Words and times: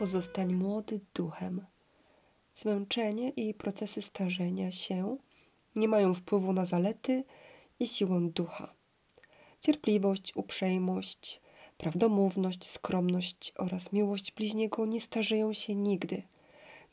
pozostań 0.00 0.52
młody 0.52 1.00
duchem. 1.14 1.66
Zmęczenie 2.54 3.30
i 3.30 3.54
procesy 3.54 4.02
starzenia 4.02 4.72
się 4.72 5.16
nie 5.76 5.88
mają 5.88 6.14
wpływu 6.14 6.52
na 6.52 6.64
zalety 6.64 7.24
i 7.80 7.88
siłę 7.88 8.20
ducha. 8.34 8.74
Cierpliwość, 9.60 10.32
uprzejmość, 10.36 11.40
prawdomówność, 11.78 12.70
skromność 12.70 13.52
oraz 13.56 13.92
miłość 13.92 14.32
bliźniego 14.32 14.86
nie 14.86 15.00
starzeją 15.00 15.52
się 15.52 15.74
nigdy. 15.74 16.22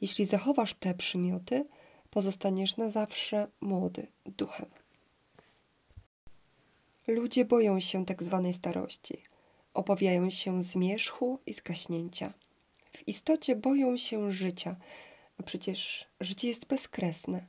Jeśli 0.02 0.26
zachowasz 0.26 0.74
te 0.74 0.94
przymioty, 0.94 1.66
pozostaniesz 2.10 2.78
na 2.78 2.90
zawsze 2.90 3.48
młody 3.62 4.08
duchem. 4.26 4.70
Ludzie 7.08 7.46
boją 7.46 7.80
się 7.80 8.06
tak 8.06 8.24
zwanej 8.24 8.54
starości. 8.54 9.24
Obawiają 9.74 10.30
się 10.30 10.64
zmierzchu 10.64 11.40
i 11.46 11.54
zgaśnięcia. 11.54 12.34
W 12.98 13.08
istocie 13.08 13.56
boją 13.56 13.98
się 13.98 14.32
życia, 14.32 14.76
a 15.40 15.44
przecież 15.44 16.08
życie 16.20 16.48
jest 16.48 16.68
bezkresne. 16.68 17.46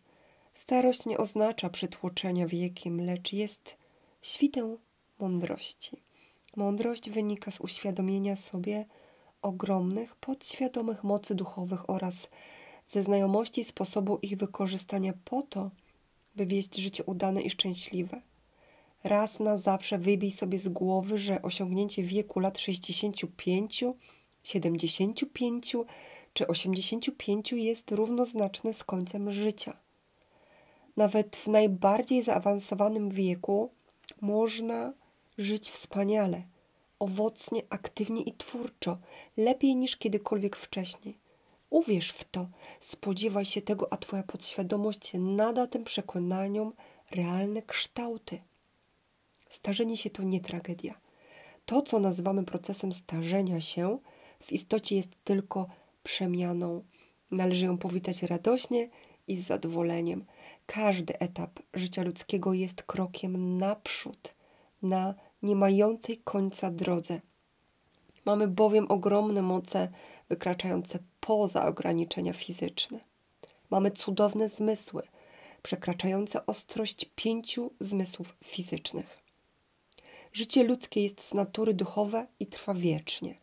Starość 0.52 1.06
nie 1.06 1.18
oznacza 1.18 1.70
przytłoczenia 1.70 2.46
wiekiem, 2.46 3.00
lecz 3.00 3.32
jest 3.32 3.76
świtę 4.22 4.76
mądrości. 5.18 6.02
Mądrość 6.56 7.10
wynika 7.10 7.50
z 7.50 7.60
uświadomienia 7.60 8.36
sobie 8.36 8.84
ogromnych, 9.42 10.16
podświadomych 10.16 11.04
mocy 11.04 11.34
duchowych 11.34 11.90
oraz 11.90 12.30
ze 12.86 13.02
znajomości 13.02 13.64
sposobu 13.64 14.18
ich 14.22 14.36
wykorzystania 14.36 15.12
po 15.24 15.42
to, 15.42 15.70
by 16.36 16.46
wieść 16.46 16.76
życie 16.76 17.04
udane 17.04 17.42
i 17.42 17.50
szczęśliwe. 17.50 18.22
Raz 19.04 19.40
na 19.40 19.58
zawsze 19.58 19.98
wybij 19.98 20.32
sobie 20.32 20.58
z 20.58 20.68
głowy, 20.68 21.18
że 21.18 21.42
osiągnięcie 21.42 22.02
wieku 22.02 22.40
lat 22.40 22.58
65, 22.58 23.84
75 24.48 25.76
czy 26.32 26.46
85 26.46 27.52
jest 27.52 27.90
równoznaczne 27.90 28.74
z 28.74 28.84
końcem 28.84 29.30
życia. 29.30 29.76
Nawet 30.96 31.36
w 31.36 31.48
najbardziej 31.48 32.22
zaawansowanym 32.22 33.10
wieku 33.10 33.70
można 34.20 34.92
żyć 35.38 35.70
wspaniale, 35.70 36.42
owocnie, 36.98 37.62
aktywnie 37.70 38.22
i 38.22 38.32
twórczo, 38.32 38.98
lepiej 39.36 39.76
niż 39.76 39.96
kiedykolwiek 39.96 40.56
wcześniej. 40.56 41.18
Uwierz 41.70 42.10
w 42.10 42.24
to, 42.24 42.46
spodziewaj 42.80 43.44
się 43.44 43.62
tego, 43.62 43.92
a 43.92 43.96
Twoja 43.96 44.22
podświadomość 44.22 45.12
nada 45.18 45.66
tym 45.66 45.84
przekonaniom 45.84 46.72
realne 47.10 47.62
kształty. 47.62 48.40
Starzenie 49.48 49.96
się 49.96 50.10
to 50.10 50.22
nie 50.22 50.40
tragedia. 50.40 50.94
To, 51.66 51.82
co 51.82 51.98
nazywamy 51.98 52.44
procesem 52.44 52.92
starzenia 52.92 53.60
się, 53.60 53.98
w 54.42 54.52
istocie 54.52 54.96
jest 54.96 55.24
tylko 55.24 55.66
przemianą. 56.02 56.84
Należy 57.30 57.64
ją 57.64 57.78
powitać 57.78 58.22
radośnie 58.22 58.88
i 59.28 59.36
z 59.36 59.46
zadowoleniem. 59.46 60.24
Każdy 60.66 61.18
etap 61.18 61.60
życia 61.74 62.02
ludzkiego 62.02 62.52
jest 62.54 62.82
krokiem 62.82 63.56
naprzód, 63.56 64.34
na 64.82 65.14
nie 65.42 65.56
mającej 65.56 66.18
końca 66.18 66.70
drodze. 66.70 67.20
Mamy 68.24 68.48
bowiem 68.48 68.86
ogromne 68.88 69.42
moce 69.42 69.88
wykraczające 70.28 70.98
poza 71.20 71.66
ograniczenia 71.66 72.32
fizyczne. 72.32 73.00
Mamy 73.70 73.90
cudowne 73.90 74.48
zmysły, 74.48 75.02
przekraczające 75.62 76.46
ostrość 76.46 77.10
pięciu 77.14 77.70
zmysłów 77.80 78.36
fizycznych. 78.44 79.18
Życie 80.32 80.64
ludzkie 80.64 81.02
jest 81.02 81.20
z 81.20 81.34
natury 81.34 81.74
duchowe 81.74 82.26
i 82.40 82.46
trwa 82.46 82.74
wiecznie. 82.74 83.34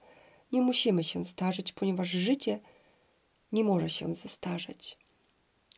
Nie 0.52 0.62
musimy 0.62 1.04
się 1.04 1.26
starzeć, 1.26 1.72
ponieważ 1.72 2.10
życie 2.10 2.60
nie 3.52 3.64
może 3.64 3.90
się 3.90 4.16
zestarzeć. 4.16 4.98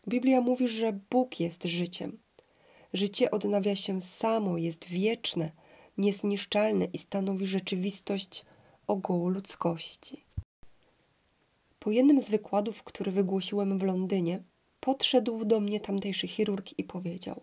Biblia 0.07 0.41
mówi, 0.41 0.67
że 0.67 0.99
Bóg 1.09 1.39
jest 1.39 1.63
życiem. 1.63 2.19
Życie 2.93 3.31
odnawia 3.31 3.75
się 3.75 4.01
samo, 4.01 4.57
jest 4.57 4.85
wieczne, 4.85 5.51
niezniszczalne 5.97 6.85
i 6.85 6.97
stanowi 6.97 7.45
rzeczywistość 7.45 8.45
ogółu 8.87 9.29
ludzkości. 9.29 10.23
Po 11.79 11.91
jednym 11.91 12.21
z 12.21 12.29
wykładów, 12.29 12.83
który 12.83 13.11
wygłosiłem 13.11 13.79
w 13.79 13.83
Londynie, 13.83 14.43
podszedł 14.79 15.45
do 15.45 15.59
mnie 15.59 15.79
tamtejszy 15.79 16.27
chirurg 16.27 16.79
i 16.79 16.83
powiedział: 16.83 17.41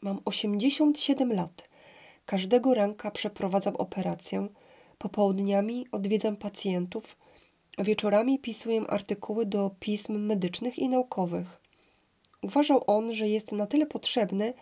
Mam 0.00 0.20
87 0.24 1.32
lat. 1.32 1.68
Każdego 2.26 2.74
ranka 2.74 3.10
przeprowadzam 3.10 3.76
operację, 3.76 4.48
popołudniami 4.98 5.86
odwiedzam 5.92 6.36
pacjentów, 6.36 7.16
a 7.76 7.84
wieczorami 7.84 8.38
pisuję 8.38 8.80
artykuły 8.80 9.46
do 9.46 9.70
pism 9.80 10.18
medycznych 10.18 10.78
i 10.78 10.88
naukowych. 10.88 11.60
Uważał 12.42 12.84
on, 12.86 13.14
że 13.14 13.28
jest 13.28 13.52
na 13.52 13.66
tyle 13.66 13.86
potrzebny, 13.86 14.54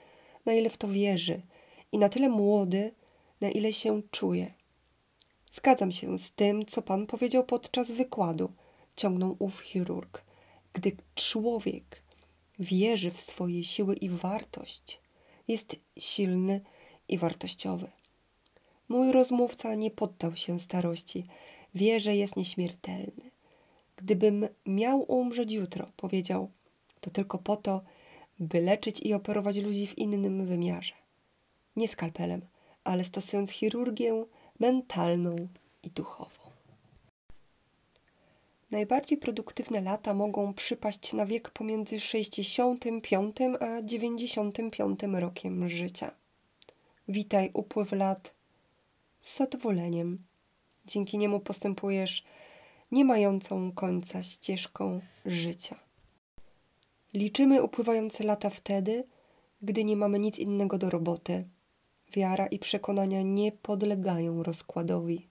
na 0.46 0.52
ile 0.52 0.70
w 0.70 0.76
to 0.76 0.88
wierzy, 0.88 1.42
i 1.92 1.98
na 1.98 2.08
tyle 2.08 2.28
młody, 2.28 2.92
na 3.40 3.50
ile 3.50 3.72
się 3.72 4.02
czuje. 4.10 4.54
Zgadzam 5.50 5.92
się 5.92 6.18
z 6.18 6.32
tym, 6.32 6.66
co 6.66 6.82
pan 6.82 7.06
powiedział 7.06 7.44
podczas 7.44 7.90
wykładu, 7.90 8.52
ciągnął 8.96 9.36
ów 9.38 9.60
chirurg. 9.60 10.24
Gdy 10.72 10.96
człowiek 11.14 12.02
wierzy 12.58 13.10
w 13.10 13.20
swoje 13.20 13.64
siły 13.64 13.94
i 13.94 14.08
wartość, 14.08 15.00
jest 15.48 15.76
silny 15.98 16.60
i 17.08 17.18
wartościowy. 17.18 18.01
Mój 18.88 19.12
rozmówca 19.12 19.74
nie 19.74 19.90
poddał 19.90 20.36
się 20.36 20.60
starości. 20.60 21.26
Wie, 21.74 22.00
że 22.00 22.16
jest 22.16 22.36
nieśmiertelny. 22.36 23.30
Gdybym 23.96 24.48
miał 24.66 25.12
umrzeć 25.12 25.52
jutro, 25.52 25.90
powiedział, 25.96 26.50
to 27.00 27.10
tylko 27.10 27.38
po 27.38 27.56
to, 27.56 27.80
by 28.38 28.60
leczyć 28.60 29.00
i 29.00 29.14
operować 29.14 29.56
ludzi 29.56 29.86
w 29.86 29.98
innym 29.98 30.46
wymiarze. 30.46 30.92
Nie 31.76 31.88
skalpelem, 31.88 32.40
ale 32.84 33.04
stosując 33.04 33.50
chirurgię 33.50 34.24
mentalną 34.60 35.36
i 35.82 35.90
duchową. 35.90 36.42
Najbardziej 38.70 39.18
produktywne 39.18 39.80
lata 39.80 40.14
mogą 40.14 40.54
przypaść 40.54 41.12
na 41.12 41.26
wiek 41.26 41.50
pomiędzy 41.50 42.00
65 42.00 43.36
a 43.60 43.82
95 43.82 45.00
rokiem 45.12 45.68
życia. 45.68 46.14
Witaj 47.08 47.50
upływ 47.54 47.92
lat 47.92 48.34
z 49.22 49.36
zadowoleniem. 49.36 50.24
Dzięki 50.86 51.18
niemu 51.18 51.40
postępujesz 51.40 52.24
nie 52.90 53.04
mającą 53.04 53.72
końca 53.72 54.22
ścieżką 54.22 55.00
życia. 55.26 55.76
Liczymy 57.14 57.62
upływające 57.62 58.24
lata 58.24 58.50
wtedy, 58.50 59.04
gdy 59.62 59.84
nie 59.84 59.96
mamy 59.96 60.18
nic 60.18 60.38
innego 60.38 60.78
do 60.78 60.90
roboty. 60.90 61.48
Wiara 62.12 62.46
i 62.46 62.58
przekonania 62.58 63.22
nie 63.22 63.52
podlegają 63.52 64.42
rozkładowi. 64.42 65.28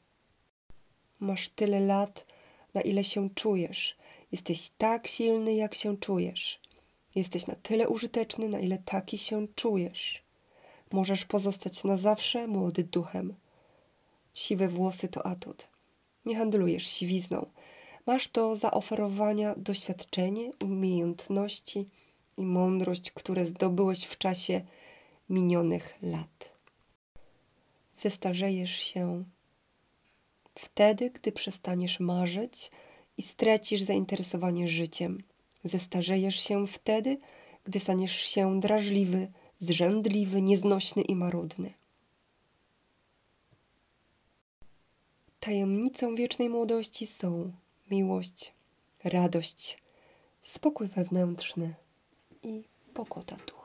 Masz 1.20 1.50
tyle 1.50 1.80
lat, 1.80 2.26
na 2.74 2.82
ile 2.82 3.04
się 3.04 3.30
czujesz. 3.30 3.98
Jesteś 4.32 4.70
tak 4.78 5.08
silny, 5.08 5.54
jak 5.54 5.74
się 5.74 5.98
czujesz. 5.98 6.60
Jesteś 7.16 7.48
na 7.48 7.56
tyle 7.56 7.90
użyteczny, 7.90 8.50
na 8.50 8.60
ile 8.60 8.78
taki 8.78 9.18
się 9.18 9.48
czujesz. 9.56 10.24
Możesz 10.92 11.26
pozostać 11.26 11.84
na 11.84 11.98
zawsze 11.98 12.48
młody 12.48 12.84
duchem. 12.84 13.36
Siwe 14.34 14.68
włosy 14.68 15.08
to 15.08 15.26
atut. 15.26 15.68
Nie 16.26 16.36
handlujesz 16.36 16.88
siwizną. 16.88 17.46
Masz 18.06 18.28
do 18.28 18.56
zaoferowania 18.56 19.56
doświadczenie, 19.58 20.52
umiejętności 20.64 21.90
i 22.38 22.46
mądrość, 22.46 23.12
które 23.12 23.46
zdobyłeś 23.46 24.04
w 24.04 24.18
czasie 24.18 24.62
minionych 25.30 25.98
lat. 26.02 26.52
Zestarzejesz 27.96 28.76
się 28.76 29.24
wtedy, 30.56 31.10
gdy 31.10 31.32
przestaniesz 31.32 32.00
marzyć 32.00 32.72
i 33.18 33.22
stracisz 33.22 33.82
zainteresowanie 33.82 34.68
życiem. 34.68 35.24
Zestarzejesz 35.64 36.40
się 36.40 36.68
wtedy, 36.68 37.18
gdy 37.64 37.80
staniesz 37.80 38.16
się 38.16 38.60
drażliwy, 38.60 39.32
zrzędliwy, 39.60 40.42
nieznośny 40.42 41.02
i 41.02 41.16
marudny. 41.16 41.74
Tajemnicą 45.42 46.16
wiecznej 46.16 46.50
młodości 46.50 47.08
są 47.08 47.52
miłość, 47.92 48.54
radość, 49.04 49.78
spokój 50.42 50.88
wewnętrzny 50.88 51.76
i 52.44 52.64
pokota 52.94 53.36
ducha. 53.48 53.61